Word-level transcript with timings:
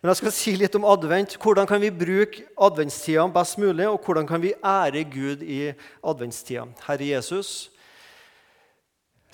Men 0.00 0.14
jeg 0.14 0.20
skal 0.22 0.32
si 0.32 0.52
litt 0.56 0.76
om 0.78 0.86
advent. 0.88 1.34
Hvordan 1.36 1.66
kan 1.68 1.82
vi 1.82 1.90
bruke 1.92 2.46
adventstida 2.56 3.26
best 3.34 3.58
mulig, 3.60 3.84
og 3.84 4.00
hvordan 4.00 4.24
kan 4.28 4.40
vi 4.40 4.54
ære 4.56 5.02
Gud 5.12 5.44
i 5.44 5.74
adventstida? 6.00 6.64
Herre 6.86 7.10
Jesus, 7.10 7.68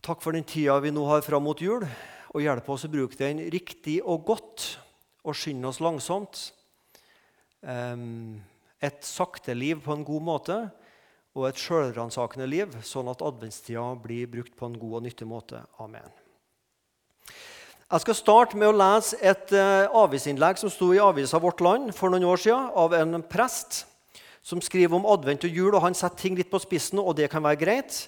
takk 0.02 0.18
for 0.24 0.34
den 0.34 0.46
tida 0.46 0.74
vi 0.82 0.90
nå 0.90 1.06
har 1.06 1.22
fram 1.22 1.46
mot 1.46 1.62
jul, 1.62 1.86
og 2.34 2.42
hjelp 2.42 2.66
oss 2.74 2.88
å 2.88 2.90
bruke 2.90 3.14
den 3.20 3.44
riktig 3.54 4.00
og 4.02 4.26
godt, 4.26 4.66
og 5.22 5.38
skynde 5.38 5.70
oss 5.70 5.78
langsomt. 5.78 6.48
Et 7.62 9.06
sakte 9.06 9.54
liv 9.54 9.78
på 9.86 9.94
en 9.94 10.06
god 10.06 10.28
måte 10.34 10.60
og 11.36 11.46
et 11.46 11.62
sjølransakende 11.62 12.50
liv, 12.50 12.74
sånn 12.82 13.06
at 13.14 13.22
adventstida 13.22 13.86
blir 14.02 14.26
brukt 14.34 14.58
på 14.58 14.66
en 14.66 14.78
god 14.82 14.98
og 14.98 15.06
nyttig 15.06 15.30
måte. 15.30 15.62
Amen. 15.78 16.25
Jeg 17.86 18.02
skal 18.02 18.16
starte 18.18 18.58
med 18.58 18.66
å 18.66 18.74
lese 18.74 19.14
et 19.22 19.52
uh, 19.54 19.86
avisinnlegg 19.94 20.58
som 20.58 20.70
sto 20.74 20.88
i 20.90 20.98
avisa 20.98 21.38
Vårt 21.38 21.60
Land 21.62 21.92
for 21.94 22.10
noen 22.10 22.24
år 22.26 22.40
siden, 22.42 22.72
av 22.74 22.96
en 22.98 23.20
prest 23.22 23.84
som 24.42 24.58
skriver 24.58 24.98
om 24.98 25.06
advent 25.06 25.46
og 25.46 25.54
jul. 25.54 25.70
og 25.70 25.84
Han 25.84 25.94
setter 25.94 26.18
ting 26.18 26.34
litt 26.34 26.50
på 26.50 26.58
spissen, 26.64 26.98
og 26.98 27.14
det 27.14 27.28
kan 27.30 27.46
være 27.46 27.60
greit. 27.60 28.00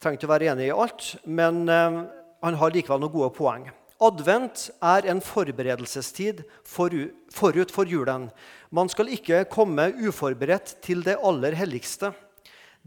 Trenger 0.00 0.16
ikke 0.16 0.30
å 0.30 0.32
være 0.32 0.48
enig 0.54 0.70
i 0.70 0.72
alt, 0.72 1.10
men 1.28 1.68
uh, 1.68 2.00
han 2.40 2.58
har 2.62 2.72
likevel 2.72 3.04
noen 3.04 3.12
gode 3.18 3.30
poeng. 3.36 3.68
Advent 4.00 4.70
er 4.94 5.10
en 5.12 5.20
forberedelsestid 5.20 6.40
forut 6.64 7.76
for 7.76 7.92
julen. 7.92 8.30
Man 8.72 8.88
skal 8.88 9.12
ikke 9.12 9.44
komme 9.52 9.90
uforberedt 10.00 10.78
til 10.80 11.04
det 11.04 11.20
aller 11.20 11.60
helligste. 11.60 12.14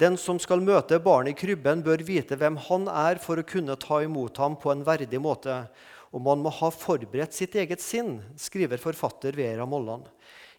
Den 0.02 0.18
som 0.18 0.42
skal 0.42 0.66
møte 0.66 0.98
barnet 0.98 1.36
i 1.36 1.42
krybben, 1.46 1.86
bør 1.86 2.02
vite 2.02 2.42
hvem 2.42 2.58
han 2.72 2.90
er, 2.90 3.22
for 3.22 3.38
å 3.38 3.46
kunne 3.46 3.78
ta 3.78 4.02
imot 4.02 4.42
ham 4.42 4.58
på 4.58 4.74
en 4.74 4.82
verdig 4.82 5.22
måte 5.22 5.62
og 6.14 6.22
man 6.22 6.44
må 6.46 6.52
ha 6.54 6.70
forberedt 6.70 7.34
sitt 7.34 7.56
eget 7.58 7.82
sinn, 7.82 8.20
skriver 8.38 8.78
forfatter 8.82 9.34
Vera 9.34 9.66
Molland. 9.66 10.06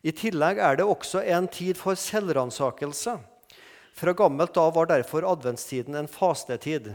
I 0.03 0.13
tillegg 0.13 0.59
er 0.59 0.81
det 0.81 0.87
også 0.89 1.23
en 1.23 1.47
tid 1.49 1.79
for 1.79 1.97
selvransakelse. 1.97 3.15
Fra 3.95 4.15
gammelt 4.19 4.59
av 4.59 4.75
var 4.75 4.91
derfor 4.91 5.25
adventstiden 5.31 5.95
en 5.95 6.11
fastetid. 6.11 6.91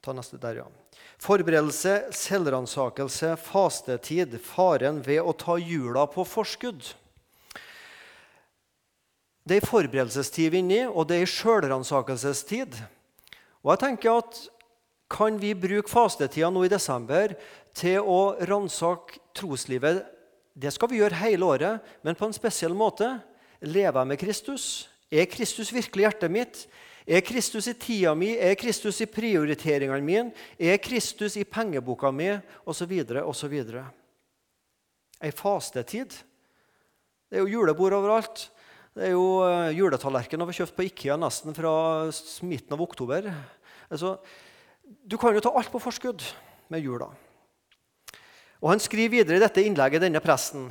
Ta 0.00 0.16
neste 0.16 0.40
der, 0.40 0.62
ja. 0.62 0.66
Forberedelse, 1.20 2.08
selvransakelse, 2.14 3.34
fastetid. 3.44 4.38
Faren 4.40 5.02
ved 5.04 5.20
å 5.20 5.36
ta 5.36 5.58
jula 5.60 6.06
på 6.08 6.24
forskudd. 6.24 6.94
Det 9.48 9.60
er 9.60 9.68
forberedelsestid 9.68 10.52
vi 10.52 10.62
er 10.62 10.64
inne 10.64 10.78
i, 10.78 10.86
og 10.88 11.10
det 11.10 11.20
er 11.20 11.30
sjølransakelsestid. 11.30 12.80
Og 13.60 13.74
jeg 13.74 13.82
tenker 13.84 14.22
at 14.22 14.46
kan 15.08 15.38
vi 15.40 15.54
bruke 15.56 15.88
fastetida 15.90 16.50
nå 16.52 16.66
i 16.66 16.72
desember 16.72 17.32
til 17.76 18.04
å 18.04 18.36
ransake 18.48 19.20
troslivet. 19.36 20.02
Det 20.58 20.72
skal 20.74 20.90
vi 20.90 21.00
gjøre 21.00 21.22
hele 21.22 21.46
året, 21.46 21.90
men 22.04 22.18
på 22.18 22.28
en 22.28 22.36
spesiell 22.36 22.74
måte. 22.76 23.16
Lever 23.64 23.96
jeg 24.00 24.10
med 24.10 24.20
Kristus? 24.20 24.64
Er 25.10 25.28
Kristus 25.30 25.72
virkelig 25.72 26.04
hjertet 26.04 26.32
mitt? 26.32 26.66
Er 27.08 27.22
Kristus 27.24 27.70
i 27.70 27.74
tida 27.78 28.12
mi? 28.14 28.34
Er 28.36 28.52
Kristus 28.60 29.00
i 29.00 29.08
prioriteringene 29.08 30.04
mine? 30.04 30.34
Er 30.60 30.76
Kristus 30.82 31.38
i 31.40 31.46
pengeboka 31.48 32.10
mi? 32.12 32.28
Osv. 32.68 32.92
osv. 33.24 33.54
Ei 35.18 35.32
fastetid. 35.34 36.18
Det 37.28 37.38
er 37.38 37.46
jo 37.46 37.54
julebord 37.56 37.96
overalt. 37.96 38.50
Det 38.92 39.08
er 39.08 39.14
jo 39.14 39.24
juletallerken 39.72 39.78
Juletallerken 39.78 40.42
har 40.42 40.58
kjøpt 40.58 40.76
på 40.76 40.84
Ikea 40.88 41.16
nesten 41.20 41.56
fra 41.56 41.72
midten 42.44 42.74
av 42.74 42.82
oktober. 42.82 43.30
Altså, 43.88 44.16
du 44.88 45.16
kan 45.20 45.34
jo 45.36 45.42
ta 45.44 45.52
alt 45.52 45.70
på 45.72 45.80
forskudd 45.82 46.24
med 46.72 46.84
jula. 46.84 47.10
Og 48.58 48.70
Han 48.72 48.82
skriver 48.82 49.20
videre 49.20 49.38
i 49.38 49.42
dette 49.42 49.62
innlegget, 49.62 50.02
denne 50.02 50.22
presten. 50.24 50.70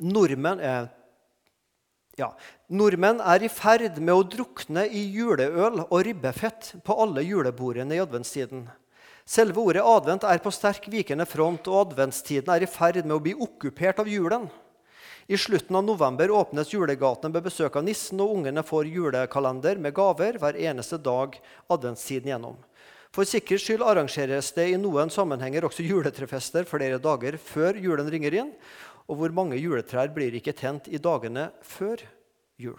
Nordmenn 0.00 0.60
er, 0.60 0.88
ja, 2.16 2.30
nordmenn 2.68 3.20
er 3.20 3.44
i 3.44 3.52
ferd 3.52 3.98
med 4.00 4.14
å 4.14 4.24
drukne 4.24 4.86
i 4.88 5.02
juleøl 5.12 5.82
og 5.86 6.02
ribbefett 6.06 6.74
på 6.84 6.96
alle 7.02 7.24
julebordene 7.24 7.96
i 7.96 8.02
adventstiden. 8.04 8.66
Selve 9.26 9.58
ordet 9.58 9.82
advent 9.82 10.24
er 10.24 10.38
på 10.38 10.52
sterk 10.54 10.86
vikende 10.86 11.26
front, 11.26 11.66
og 11.66 11.88
adventstiden 11.88 12.52
er 12.54 12.62
i 12.62 12.70
ferd 12.70 13.02
med 13.02 13.16
å 13.16 13.22
bli 13.24 13.34
okkupert 13.34 13.98
av 14.04 14.08
julen. 14.08 14.46
I 15.26 15.34
slutten 15.34 15.74
av 15.74 15.82
november 15.82 16.30
åpnes 16.30 16.70
julegatene 16.70 17.34
med 17.34 17.42
besøk 17.48 17.74
av 17.76 17.82
nissen, 17.82 18.20
og 18.22 18.36
ungene 18.36 18.62
får 18.62 18.86
julekalender 18.86 19.80
med 19.82 19.96
gaver 19.96 20.38
hver 20.38 20.58
eneste 20.70 21.00
dag 21.02 21.34
adventstiden 21.66 22.30
gjennom. 22.30 22.60
For 23.16 23.24
sikkerhets 23.24 23.64
skyld 23.64 23.80
arrangeres 23.80 24.50
det 24.52 24.66
i 24.74 24.76
noen 24.76 25.08
sammenhenger 25.08 25.64
også 25.64 25.86
juletrefester 25.86 26.66
flere 26.68 26.98
dager 27.00 27.38
før 27.40 27.78
julen 27.80 28.10
ringer 28.12 28.34
inn. 28.42 28.50
Og 29.08 29.16
hvor 29.16 29.32
mange 29.32 29.56
juletrær 29.56 30.10
blir 30.12 30.36
ikke 30.36 30.52
tent 30.52 30.90
i 30.92 31.00
dagene 31.00 31.46
før 31.64 32.02
jul? 32.60 32.76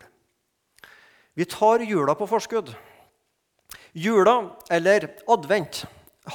Vi 1.34 1.50
tar 1.50 1.81
jula 1.81 2.14
på 2.14 2.30
forskudd. 2.30 2.70
Jula, 3.98 4.53
eller 4.70 5.09
advent, 5.25 5.88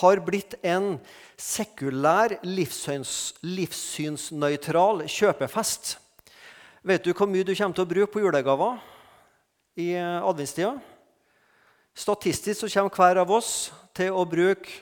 har 0.03 0.23
blitt 0.27 0.57
en 0.67 0.97
sekulær, 1.39 2.41
livssyns, 2.43 3.37
livssynsnøytral 3.47 5.05
kjøpefest. 5.07 5.99
Vet 6.83 7.07
du 7.07 7.15
hvor 7.15 7.31
mye 7.31 7.47
du 7.47 7.55
kommer 7.55 7.79
til 7.79 7.87
å 7.87 7.93
bruke 7.95 8.17
på 8.17 8.25
julegaver 8.25 8.81
i 9.79 9.93
adventstida? 9.95 10.81
Statistisk 11.93 12.61
så 12.61 12.71
kommer 12.73 12.97
hver 12.97 13.21
av 13.21 13.31
oss 13.31 13.71
til 13.97 14.15
å 14.17 14.25
bruke 14.29 14.81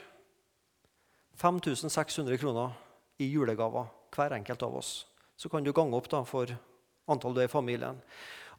5600 1.41 2.37
kroner 2.39 2.71
i 3.19 3.27
julegaver, 3.33 3.89
hver 4.15 4.37
enkelt 4.37 4.63
av 4.63 4.77
oss. 4.79 4.91
Så 5.35 5.49
kan 5.49 5.63
du 5.65 5.73
gange 5.73 5.97
opp 5.97 6.07
da, 6.11 6.21
for 6.23 6.49
antall 7.09 7.35
du 7.35 7.41
er 7.41 7.49
i 7.49 7.51
familien. 7.51 7.99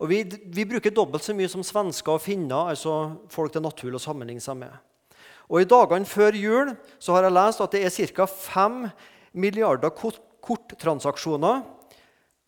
Og 0.03 0.11
vi, 0.11 0.23
vi, 0.27 0.67
bruker 0.67 0.93
dobbelt 0.95 1.25
så 1.25 1.35
mye 1.37 1.51
som 1.51 1.63
svensker 1.65 2.17
og 2.17 2.25
finner, 2.25 2.73
altså 2.75 3.15
folk 3.31 3.53
det 3.55 3.61
er 3.61 3.69
naturlig 3.69 4.01
å 4.01 4.03
sammenligne 4.03 4.43
seg 4.43 4.59
med. 4.65 4.73
Og 5.49 5.63
I 5.63 5.69
dagene 5.69 6.09
før 6.09 6.37
jul 6.37 6.73
så 7.03 7.17
har 7.17 7.29
jeg 7.29 7.37
lest 7.37 7.63
at 7.63 7.77
det 7.77 7.85
er 7.87 8.17
ca. 8.17 8.27
5 8.27 8.83
milliarder 9.33 9.95
korttransaksjoner 9.95 11.63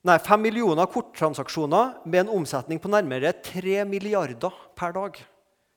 Nei, 0.04 0.18
5 0.20 0.42
millioner 0.44 0.84
korttransaksjoner 0.92 1.94
med 2.04 2.26
en 2.26 2.32
omsetning 2.36 2.76
på 2.76 2.90
nærmere 2.92 3.30
3 3.40 3.86
milliarder 3.88 4.52
per 4.76 4.92
dag 4.92 5.16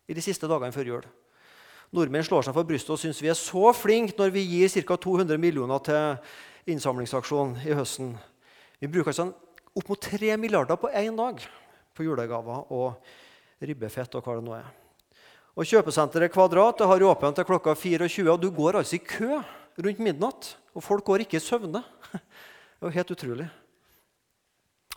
i 0.08 0.16
de 0.16 0.24
siste 0.24 0.48
dagene 0.50 0.76
før 0.76 0.92
jul. 0.92 1.08
Nordmenn 1.96 2.26
slår 2.28 2.48
seg 2.48 2.56
for 2.56 2.68
brystet 2.68 2.96
og 2.96 3.00
syns 3.00 3.22
vi 3.24 3.30
er 3.32 3.38
så 3.40 3.72
flinke 3.76 4.18
når 4.18 4.34
vi 4.36 4.44
gir 4.44 4.72
ca. 4.84 4.98
200 5.00 5.40
millioner 5.40 5.84
til 5.84 6.74
innsamlingsaksjon 6.74 7.56
i 7.64 7.76
høsten. 7.78 8.16
Vi 8.82 8.90
bruker 8.92 9.14
altså 9.14 9.30
opp 9.78 9.94
mot 9.94 10.02
3 10.02 10.36
milliarder 10.40 10.80
på 10.80 10.92
én 10.92 11.16
dag 11.16 11.40
på 11.96 12.06
julegaver 12.06 12.68
og 12.76 13.64
ribbefett 13.64 14.18
og 14.18 14.26
hva 14.26 14.36
det 14.38 14.46
nå 14.46 14.58
er. 14.58 14.68
Og 15.58 15.66
Kjøpesenteret 15.66 16.30
Kvadrat 16.34 16.78
det 16.78 16.86
har 16.86 17.04
åpent 17.10 17.40
til 17.40 17.48
klokka 17.48 17.74
24, 17.74 18.28
og 18.30 18.42
du 18.42 18.52
går 18.54 18.78
altså 18.78 19.00
i 19.00 19.02
kø 19.02 19.40
rundt 19.82 20.04
midnatt. 20.06 20.52
Og 20.78 20.84
folk 20.86 21.06
går 21.08 21.24
ikke 21.24 21.40
i 21.40 21.42
søvne. 21.42 21.82
Det 22.78 22.86
er 22.86 22.92
jo 22.92 22.94
helt 22.94 23.12
utrolig. 23.16 23.46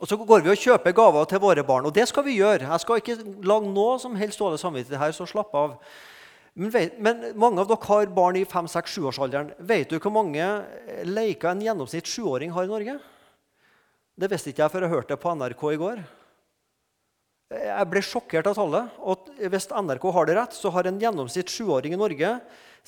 Og 0.01 0.09
så 0.09 0.17
går 0.17 0.45
vi 0.47 0.53
og 0.53 0.61
kjøper 0.61 0.95
gaver 0.97 1.27
til 1.29 1.43
våre 1.43 1.65
barn, 1.67 1.85
og 1.85 1.93
det 1.93 2.07
skal 2.09 2.25
vi 2.25 2.39
gjøre. 2.39 2.65
Jeg 2.65 2.83
skal 2.83 3.03
ikke 3.03 3.19
lage 3.45 3.69
noe 3.69 3.99
som 4.01 4.17
helst 4.17 4.41
dårlig 4.41 4.61
samvittighet 4.63 5.03
her, 5.03 5.13
så 5.13 5.27
slapp 5.29 5.53
av. 5.57 5.75
Men, 6.57 6.71
vet, 6.73 6.97
men, 6.99 7.27
mange 7.39 7.61
av 7.61 7.69
dere 7.69 7.89
har 7.91 8.15
barn 8.17 8.39
i 8.41 8.47
5-6-7-årsalderen. 8.49 9.53
Vet 9.69 9.93
du 9.93 9.99
hvor 10.01 10.15
mange 10.15 10.47
leker 11.05 11.53
en 11.53 11.61
gjennomsnitt 11.67 12.09
sjuåring 12.09 12.55
har 12.57 12.65
i 12.67 12.73
Norge? 12.73 12.97
Det 14.21 14.31
visste 14.33 14.51
ikke 14.51 14.65
jeg 14.65 14.73
før 14.73 14.87
jeg 14.87 14.95
hørte 14.95 15.15
det 15.15 15.21
på 15.23 15.35
NRK 15.37 15.67
i 15.69 15.81
går. 15.81 16.03
Jeg 17.61 17.91
ble 17.91 18.03
sjokkert 18.07 18.49
av 18.51 18.57
tallet. 18.57 18.97
og 19.05 19.29
Hvis 19.53 19.69
NRK 19.69 20.07
har 20.17 20.29
det 20.29 20.39
rett, 20.39 20.57
så 20.57 20.73
har 20.73 20.89
en 20.89 21.01
gjennomsnitt 21.03 21.53
sjuåring 21.53 21.97
i 21.97 22.01
Norge 22.01 22.33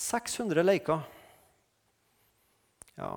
600 0.01 0.65
leker. 0.65 1.05
Ja. 2.97 3.17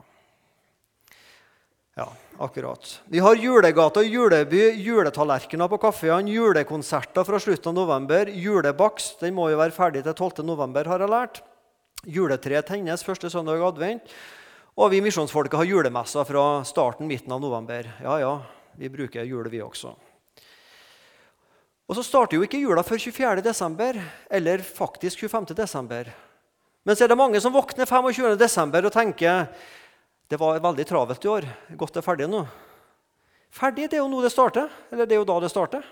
Ja, 1.96 2.10
akkurat. 2.38 3.02
Vi 3.06 3.20
har 3.20 3.36
julegata, 3.36 4.02
juleby, 4.04 4.74
juletallerkener 4.84 5.70
på 5.72 5.78
kafeene, 5.80 6.32
julekonserter 6.32 7.24
fra 7.24 7.40
slutten 7.40 7.72
av 7.72 7.78
november, 7.78 8.28
julebakst 8.28 9.24
den 9.24 9.32
må 9.38 9.46
jo 9.48 9.62
være 9.62 9.72
ferdig 9.72 10.02
til 10.04 10.12
12. 10.12 10.44
november, 10.44 10.90
har 10.92 11.00
jeg 11.00 11.14
lært. 11.14 11.40
Juletreet 12.04 12.68
tennes 12.68 13.06
første 13.08 13.32
søndag 13.32 13.62
i 13.62 13.64
advent. 13.64 14.12
Og 14.76 14.92
vi 14.92 15.00
misjonsfolket 15.06 15.56
har 15.56 15.70
julemesser 15.70 16.28
fra 16.28 16.44
starten, 16.68 17.08
midten 17.08 17.32
av 17.32 17.40
november. 17.40 17.88
Ja, 18.04 18.18
ja, 18.20 18.34
vi 18.76 18.92
bruker 18.92 19.24
jule, 19.24 19.48
vi 19.54 19.64
også. 19.64 19.94
Og 21.88 21.96
så 21.96 22.04
starter 22.04 22.36
jo 22.36 22.44
ikke 22.44 22.60
jula 22.60 22.84
før 22.84 23.00
24. 23.00 23.40
desember, 23.46 24.02
eller 24.28 24.68
faktisk 24.68 25.24
25. 25.24 25.56
desember. 25.56 26.12
Men 26.84 27.00
så 27.00 27.06
er 27.06 27.16
det 27.16 27.22
mange 27.24 27.40
som 27.40 27.56
våkner 27.56 27.88
25. 27.88 28.36
desember 28.36 28.84
og 28.84 28.94
tenker 28.94 29.48
det 30.30 30.40
var 30.42 30.62
veldig 30.62 30.86
travelt 30.90 31.26
i 31.26 31.30
år. 31.30 31.48
Godt 31.78 31.94
det 31.96 32.02
er 32.02 32.06
ferdig 32.08 32.30
nå. 32.30 32.46
Ferdig 33.54 33.90
det 33.90 34.00
er 34.00 34.04
jo 34.04 34.12
nå 34.12 34.24
det 34.26 34.34
starter. 34.34 34.72
Eller 34.92 35.06
det 35.06 35.18
er 35.18 35.22
jo 35.22 35.28
da 35.30 35.42
det 35.44 35.52
starter. 35.54 35.86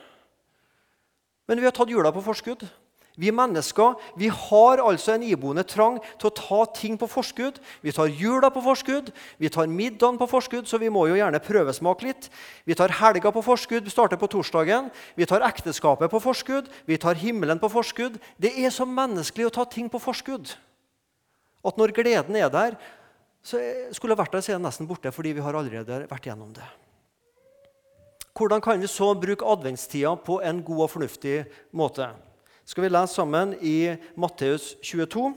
Men 1.47 1.59
vi 1.59 1.68
har 1.68 1.75
tatt 1.75 1.91
jula 1.91 2.12
på 2.15 2.24
forskudd. 2.25 2.65
Vi 3.13 3.30
mennesker 3.30 3.94
vi 4.18 4.25
har 4.33 4.81
altså 4.81 5.13
en 5.13 5.25
iboende 5.27 5.62
trang 5.69 6.00
til 6.18 6.31
å 6.31 6.33
ta 6.33 6.63
ting 6.74 6.95
på 6.97 7.06
forskudd. 7.06 7.59
Vi 7.85 7.94
tar 7.94 8.09
jula 8.09 8.50
på 8.50 8.63
forskudd, 8.65 9.12
vi 9.38 9.51
tar 9.53 9.69
middagen 9.69 10.18
på 10.18 10.25
forskudd, 10.31 10.65
så 10.65 10.79
vi 10.81 10.89
må 10.89 11.06
jo 11.12 11.19
gjerne 11.19 11.44
prøvesmake 11.44 12.07
litt. 12.07 12.31
Vi 12.65 12.74
tar 12.74 12.95
helga 12.97 13.29
på 13.36 13.45
forskudd, 13.45 13.86
vi 13.86 13.94
starter 13.94 14.18
på 14.18 14.31
torsdagen. 14.33 14.89
Vi 15.13 15.29
tar 15.29 15.45
ekteskapet 15.45 16.09
på 16.09 16.24
forskudd, 16.24 16.74
vi 16.89 16.97
tar 16.97 17.21
himmelen 17.21 17.62
på 17.62 17.69
forskudd. 17.69 18.18
Det 18.41 18.56
er 18.57 18.74
så 18.74 18.89
menneskelig 18.89 19.51
å 19.51 19.56
ta 19.62 19.69
ting 19.69 19.94
på 19.94 20.01
forskudd 20.01 20.56
at 21.63 21.77
når 21.79 21.94
gleden 21.95 22.36
er 22.36 22.50
der, 22.51 22.75
så 23.44 23.60
skulle 23.92 24.16
jeg 24.16 24.22
vært 24.24 24.36
der, 24.36 24.44
så 24.44 24.54
er 24.54 24.60
den 24.60 24.68
nesten 24.68 24.88
borte 24.88 25.12
fordi 25.12 25.36
vi 25.36 25.44
har 25.44 25.56
allerede 25.60 26.04
vært 26.10 26.30
gjennom 26.30 26.54
det. 26.56 26.68
Hvordan 28.34 28.63
kan 28.63 28.81
vi 28.81 28.90
så 28.90 29.12
bruke 29.13 29.45
adventstida 29.45 30.16
på 30.18 30.40
en 30.42 30.63
god 30.66 30.86
og 30.88 30.94
fornuftig 30.95 31.44
måte? 31.75 32.07
skal 32.66 32.86
vi 32.86 32.92
lese 32.92 33.13
sammen 33.18 33.56
i 33.62 33.95
Matteus 34.16 34.74
22, 34.81 35.34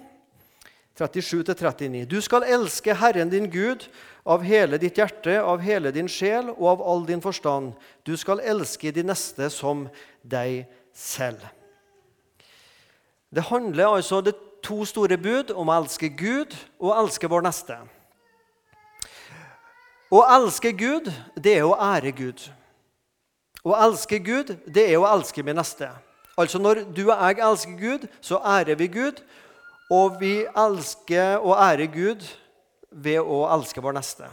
37-39. 0.97 2.05
Du 2.09 2.21
skal 2.25 2.47
elske 2.49 2.95
Herren 2.97 3.31
din 3.31 3.51
Gud 3.51 3.89
av 4.25 4.45
hele 4.47 4.79
ditt 4.81 4.97
hjerte, 4.97 5.37
av 5.43 5.61
hele 5.61 5.93
din 5.93 6.09
sjel 6.09 6.53
og 6.55 6.69
av 6.77 6.85
all 6.87 7.05
din 7.09 7.23
forstand. 7.23 7.75
Du 8.07 8.15
skal 8.17 8.41
elske 8.41 8.95
de 8.95 9.05
neste 9.05 9.51
som 9.53 9.87
deg 10.23 10.65
selv. 10.95 11.43
Det 13.29 13.45
handler 13.51 13.99
altså 13.99 14.23
det 14.25 14.37
to 14.65 14.85
store 14.89 15.19
bud 15.21 15.53
om 15.53 15.69
å 15.69 15.77
elske 15.83 16.09
Gud 16.09 16.55
og 16.79 16.93
å 16.93 16.99
elske 17.03 17.29
vår 17.29 17.45
neste. 17.45 17.77
Å 20.11 20.23
elske 20.37 20.71
Gud, 20.77 21.09
det 21.35 21.57
er 21.59 21.67
å 21.67 21.75
ære 21.75 22.13
Gud. 22.15 22.45
Å 23.67 23.75
elske 23.89 24.21
Gud, 24.23 24.53
det 24.67 24.85
er 24.93 25.01
å 25.01 25.09
elske 25.11 25.43
min 25.43 25.59
neste. 25.59 25.89
Altså 26.39 26.61
Når 26.63 26.85
du 26.95 27.07
og 27.09 27.17
jeg 27.17 27.41
elsker 27.43 27.77
Gud, 27.81 28.09
så 28.21 28.39
ærer 28.45 28.79
vi 28.79 28.87
Gud. 28.93 29.23
Og 29.91 30.19
vi 30.21 30.47
elsker 30.51 31.39
og 31.39 31.55
ærer 31.59 31.91
Gud 31.91 32.25
ved 32.91 33.21
å 33.23 33.45
elske 33.55 33.83
vår 33.83 33.95
neste. 33.99 34.29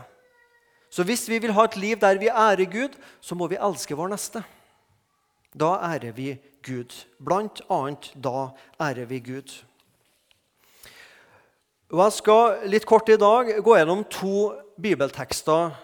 Så 0.94 1.06
hvis 1.06 1.26
vi 1.30 1.40
vil 1.42 1.54
ha 1.58 1.66
et 1.66 1.78
liv 1.78 1.98
der 2.02 2.20
vi 2.22 2.30
ærer 2.30 2.70
Gud, 2.70 2.98
så 3.22 3.36
må 3.38 3.48
vi 3.50 3.58
elske 3.58 3.98
vår 3.98 4.14
neste. 4.14 4.44
Da 5.54 5.78
ærer 5.90 6.14
vi 6.14 6.36
Gud. 6.66 6.94
Blant 7.18 7.62
annet 7.70 8.12
da 8.14 8.52
ærer 8.82 9.10
vi 9.10 9.20
Gud. 9.26 9.54
Og 11.94 12.00
Jeg 12.02 12.14
skal 12.16 12.64
litt 12.74 12.88
kort 12.90 13.10
i 13.14 13.20
dag 13.22 13.52
gå 13.62 13.74
gjennom 13.78 14.00
to 14.10 14.48
bibeltekster 14.82 15.76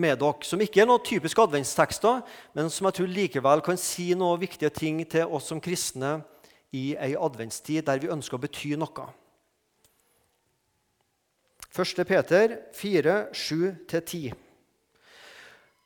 med 0.00 0.16
dere, 0.22 0.46
som 0.48 0.62
ikke 0.64 0.80
er 0.80 0.88
noen 0.88 1.04
typiske 1.04 1.44
adventstekster, 1.44 2.22
men 2.56 2.72
som 2.72 2.88
jeg 2.88 2.96
tror 2.96 3.10
likevel 3.12 3.60
kan 3.66 3.76
si 3.76 4.06
noen 4.16 4.40
viktige 4.40 4.72
ting 4.72 5.04
til 5.04 5.28
oss 5.28 5.50
som 5.52 5.60
kristne 5.60 6.22
i 6.72 6.94
ei 6.96 7.12
adventstid 7.12 7.84
der 7.84 8.00
vi 8.00 8.08
ønsker 8.08 8.40
å 8.40 8.42
bety 8.46 8.72
noe. 8.80 9.10
1. 11.76 12.04
Peter 12.08 12.56
4, 12.80 13.20
7-10. 13.36 14.32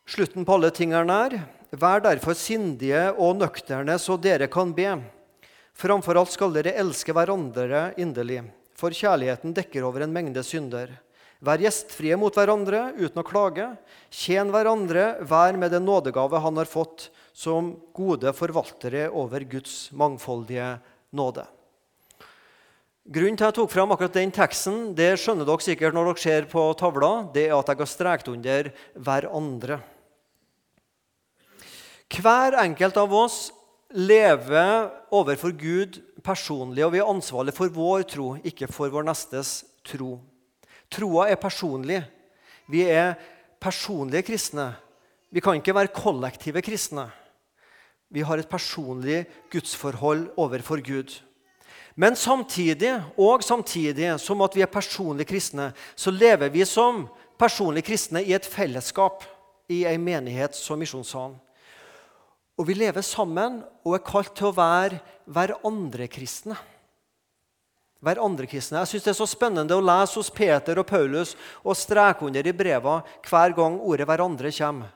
Slutten 0.07 0.47
på 0.47 0.55
alle 0.55 0.71
ting 0.71 0.95
er 0.95 1.11
nær. 1.11 1.41
Vær 1.75 2.07
derfor 2.13 2.39
sindige 2.39 3.09
og 3.19 3.41
nøkterne, 3.43 3.99
så 3.99 4.15
dere 4.23 4.47
kan 4.47 4.71
be. 4.71 5.01
Framfor 5.75 6.23
alt 6.23 6.31
skal 6.31 6.55
dere 6.55 6.79
elske 6.79 7.11
hverandre 7.11 7.89
inderlig, 7.99 8.45
for 8.79 8.95
kjærligheten 8.95 9.55
dekker 9.57 9.87
over 9.87 10.05
en 10.05 10.15
mengde 10.15 10.43
synder. 10.47 10.93
Vær 11.45 11.61
gjestfrie 11.61 12.17
mot 12.17 12.35
hverandre 12.35 12.95
uten 12.97 13.21
å 13.21 13.27
klage. 13.27 13.67
Tjen 14.13 14.53
hverandre 14.55 15.25
hver 15.29 15.59
med 15.61 15.75
den 15.75 15.85
nådegave 15.85 16.41
han 16.41 16.57
har 16.61 16.71
fått, 16.71 17.11
som 17.35 17.75
gode 17.97 18.33
forvaltere 18.37 19.09
over 19.11 19.45
Guds 19.51 19.91
mangfoldige 19.93 20.77
nåde. 21.13 21.45
Grunnen 23.05 23.37
til 23.37 23.45
at 23.45 23.53
jeg 23.53 23.59
tok 23.59 23.73
fram 23.75 23.91
akkurat 23.93 24.15
den 24.17 24.31
teksten, 24.33 24.95
det 24.97 25.11
skjønner 25.21 25.45
dere 25.45 25.61
sikkert 25.61 25.93
når 25.93 26.07
dere 26.09 26.23
ser 26.23 26.47
på 26.49 26.63
tavla, 26.81 27.11
det 27.35 27.51
er 27.51 27.59
at 27.59 27.69
jeg 27.69 27.83
har 27.83 27.91
strekt 27.91 28.31
under 28.33 28.71
'hverandre'. 28.97 29.83
Hver 32.09 32.57
enkelt 32.63 32.97
av 32.97 33.13
oss 33.13 33.53
lever 33.95 34.91
overfor 35.15 35.55
Gud 35.55 36.01
personlig, 36.25 36.85
og 36.85 36.93
vi 36.95 37.01
er 37.01 37.09
ansvarlige 37.09 37.57
for 37.57 37.73
vår 37.73 38.07
tro, 38.11 38.29
ikke 38.43 38.69
for 38.71 38.91
vår 38.91 39.07
nestes 39.07 39.63
tro. 39.87 40.19
Troa 40.91 41.29
er 41.31 41.41
personlig. 41.41 42.01
Vi 42.71 42.85
er 42.89 43.15
personlige 43.61 44.27
kristne. 44.27 44.73
Vi 45.31 45.43
kan 45.43 45.59
ikke 45.59 45.75
være 45.75 45.95
kollektive 45.95 46.63
kristne. 46.63 47.09
Vi 48.11 48.23
har 48.23 48.39
et 48.39 48.51
personlig 48.51 49.25
gudsforhold 49.51 50.29
overfor 50.37 50.83
Gud. 50.85 51.21
Men 51.97 52.17
samtidig, 52.17 53.03
og 53.19 53.43
samtidig 53.43 54.19
som 54.21 54.43
at 54.43 54.57
vi 54.57 54.63
er 54.63 54.71
personlig 54.71 55.27
kristne, 55.27 55.73
så 55.97 56.11
lever 56.11 56.51
vi 56.51 56.65
som 56.67 57.07
personlig 57.39 57.85
kristne 57.87 58.23
i 58.23 58.35
et 58.35 58.47
fellesskap, 58.47 59.25
i 59.69 59.85
en 59.89 60.03
menighet 60.05 60.55
som 60.55 60.79
Misjonssalen. 60.79 61.39
Og 62.59 62.69
vi 62.69 62.77
lever 62.79 63.03
sammen 63.03 63.63
og 63.85 63.97
er 63.97 64.07
kalt 64.07 64.35
til 64.39 64.51
å 64.51 64.57
være 64.57 65.01
hverandre-kristne 65.27 66.57
Hverandre-kristne. 68.05 68.83
Jeg 68.83 68.91
synes 68.91 69.05
Det 69.05 69.13
er 69.15 69.17
så 69.17 69.29
spennende 69.29 69.77
å 69.77 69.85
lese 69.85 70.19
hos 70.19 70.31
Peter 70.31 70.79
og 70.81 70.87
Paulus 70.87 71.35
og 71.63 71.77
streke 71.79 72.27
under 72.27 72.47
i 72.47 72.53
brevene 72.53 73.01
hver 73.25 73.55
gang 73.57 73.79
ordet 73.81 74.07
hverandre 74.09 74.53
kommer. 74.53 74.91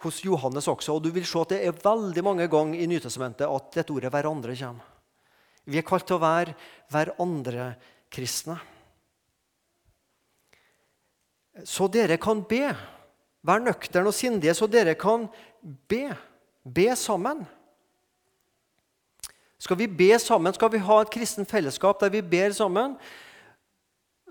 Hos 0.00 0.22
Johannes 0.24 0.68
også. 0.70 0.94
Og 0.94 1.02
du 1.02 1.10
vil 1.10 1.26
se 1.26 1.40
at 1.40 1.48
Det 1.52 1.60
er 1.66 1.72
veldig 1.82 2.24
mange 2.24 2.46
ganger 2.48 2.80
i 2.80 2.86
Nytestamentet 2.86 3.44
at 3.44 3.72
dette 3.74 3.92
ordet 3.92 4.12
'hverandre' 4.12 4.56
kommer. 4.56 4.84
Vi 5.66 5.78
er 5.78 5.82
kalt 5.82 6.06
til 6.06 6.16
å 6.16 6.24
være 6.24 6.54
hverandre 6.90 7.76
kristne. 8.10 8.58
Så 11.64 11.90
dere 11.90 12.16
kan 12.16 12.40
be. 12.40 12.74
Vær 13.44 13.60
nøkterne 13.60 14.08
og 14.08 14.14
sindige, 14.14 14.54
så 14.54 14.66
dere 14.66 14.94
kan 14.94 15.28
be. 15.88 16.16
Be 16.74 16.90
sammen. 16.96 17.46
Skal 19.58 19.78
vi 19.80 19.88
be 19.90 20.12
sammen, 20.22 20.54
skal 20.54 20.70
vi 20.70 20.82
ha 20.82 21.00
et 21.02 21.10
kristen 21.10 21.46
fellesskap 21.48 21.98
der 22.00 22.12
vi 22.14 22.22
ber 22.22 22.52
sammen, 22.54 22.94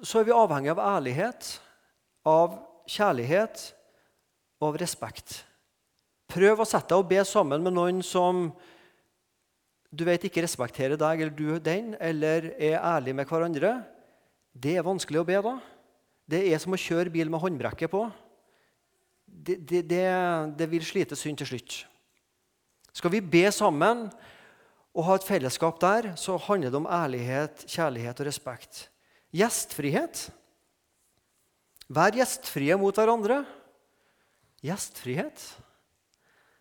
så 0.03 0.21
er 0.21 0.27
vi 0.27 0.35
avhengig 0.35 0.71
av 0.71 0.79
ærlighet, 0.79 1.49
av 2.27 2.55
kjærlighet 2.87 3.63
og 4.61 4.69
av 4.69 4.79
respekt. 4.79 5.41
Prøv 6.31 6.61
å 6.61 6.67
sette 6.67 6.93
deg 6.93 7.01
og 7.01 7.09
be 7.09 7.23
sammen 7.27 7.63
med 7.63 7.75
noen 7.75 7.99
som 8.05 8.49
du 9.91 10.03
vet 10.07 10.23
ikke 10.27 10.43
respekterer 10.43 10.99
deg 10.99 11.23
eller 11.23 11.35
du 11.35 11.59
den, 11.63 11.93
eller 11.99 12.51
er 12.59 12.79
ærlig 12.79 13.15
med 13.15 13.27
hverandre. 13.27 13.73
Det 14.51 14.77
er 14.77 14.85
vanskelig 14.85 15.21
å 15.21 15.27
be 15.27 15.41
da. 15.43 15.57
Det 16.27 16.41
er 16.51 16.59
som 16.59 16.75
å 16.75 16.79
kjøre 16.79 17.11
bil 17.11 17.31
med 17.31 17.41
håndbrekket 17.41 17.91
på. 17.91 18.03
Det, 19.27 19.59
det, 19.63 19.83
det, 19.87 20.07
det 20.59 20.67
vil 20.71 20.83
slite 20.85 21.15
synd 21.19 21.39
til 21.39 21.51
slutt. 21.51 21.77
Skal 22.97 23.13
vi 23.13 23.21
be 23.21 23.45
sammen, 23.53 24.07
og 24.97 25.05
ha 25.05 25.15
et 25.19 25.25
fellesskap 25.27 25.77
der, 25.83 26.09
så 26.17 26.39
handler 26.47 26.73
det 26.73 26.79
om 26.79 26.89
ærlighet, 26.89 27.67
kjærlighet 27.69 28.21
og 28.23 28.25
respekt. 28.25 28.79
Gjestfrihet. 29.37 30.23
Vær 31.93 32.15
gjestfrie 32.17 32.77
mot 32.81 32.97
hverandre. 32.97 33.43
Gjestfrihet. 34.65 35.43